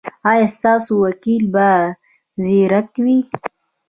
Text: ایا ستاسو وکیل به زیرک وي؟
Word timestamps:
ایا 0.29 0.45
ستاسو 0.57 0.91
وکیل 1.03 1.43
به 1.53 1.69
زیرک 2.43 2.91
وي؟ 3.03 3.17